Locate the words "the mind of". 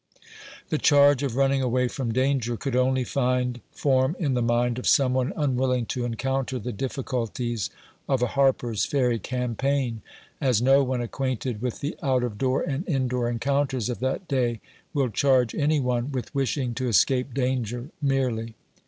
4.33-4.87